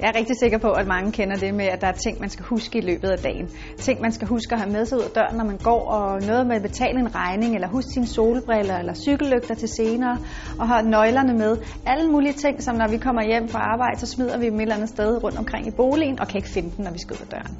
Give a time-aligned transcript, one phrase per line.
[0.00, 2.28] Jeg er rigtig sikker på, at mange kender det med, at der er ting, man
[2.28, 3.48] skal huske i løbet af dagen.
[3.78, 6.22] Ting, man skal huske at have med sig ud af døren, når man går, og
[6.22, 10.18] noget med at betale en regning, eller huske sine solbriller, eller cykellygter til senere,
[10.58, 11.56] og have nøglerne med.
[11.86, 14.62] Alle mulige ting, som når vi kommer hjem fra arbejde, så smider vi dem et
[14.62, 17.14] eller andet sted rundt omkring i boligen, og kan ikke finde dem, når vi skal
[17.16, 17.56] ud af døren.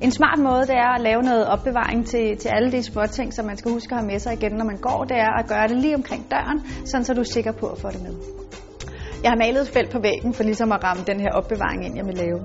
[0.00, 3.34] En smart måde, det er at lave noget opbevaring til, til alle de små ting,
[3.34, 5.04] som man skal huske at have med sig igen, når man går.
[5.04, 7.78] Det er at gøre det lige omkring døren, sådan så du er sikker på at
[7.80, 8.14] få det med.
[9.22, 11.96] Jeg har malet et felt på væggen for ligesom at ramme den her opbevaring ind,
[11.96, 12.40] jeg vil lave.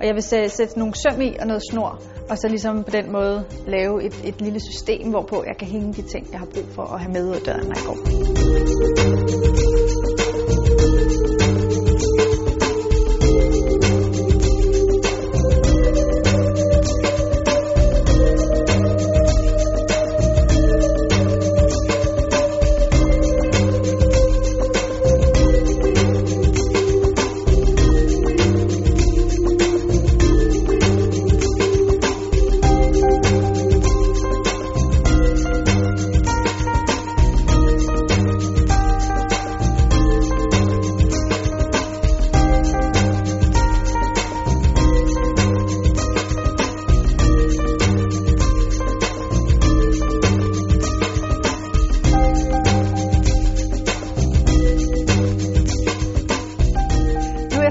[0.00, 3.12] Og jeg vil sætte nogle søm i og noget snor, og så ligesom på den
[3.12, 6.64] måde lave et, et lille system, hvorpå jeg kan hænge de ting, jeg har brug
[6.74, 9.05] for at have med ud af døren, når jeg går.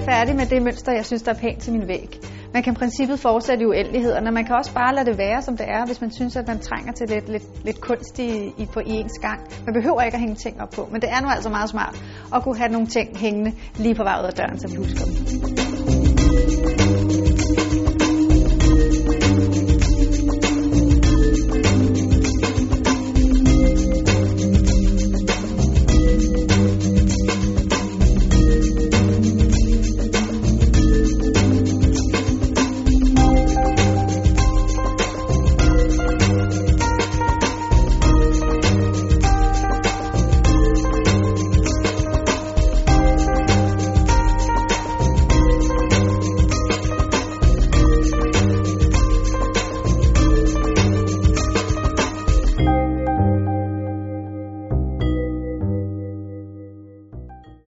[0.06, 2.20] Færdig med det mønster, jeg synes, der er pænt til min væg.
[2.54, 4.32] Man kan i princippet fortsætte i uendelighederne.
[4.32, 6.60] Man kan også bare lade det være, som det er, hvis man synes, at man
[6.60, 9.40] trænger til lidt, lidt, lidt kunst i, i, på, i ens gang.
[9.66, 12.04] Man behøver ikke at hænge ting op på, men det er nu altså meget smart
[12.36, 15.06] at kunne have nogle ting hængende lige på vej ud af døren, så vi husker
[15.06, 17.15] dem.